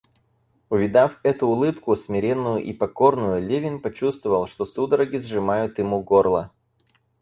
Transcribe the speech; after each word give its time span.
Увидав 0.71 1.19
эту 1.21 1.45
улыбку, 1.45 1.95
смиренную 1.95 2.63
и 2.63 2.73
покорную, 2.73 3.39
Левин 3.39 3.79
почувствовал, 3.79 4.47
что 4.47 4.65
судороги 4.65 5.17
сжимают 5.17 5.77
ему 5.77 6.01
горло. 6.01 6.49